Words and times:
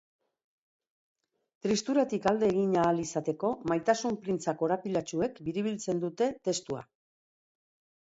Tristuratik 1.65 2.23
alde 2.31 2.47
egin 2.53 2.71
ahal 2.83 3.01
izateko 3.03 3.51
maitasun 3.73 4.17
printza 4.23 4.55
korapilatsuek 4.63 5.37
biribiltzen 5.49 6.01
dute 6.07 6.31
testua. 6.49 6.83